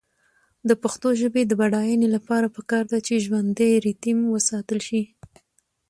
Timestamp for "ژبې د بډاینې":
1.21-2.07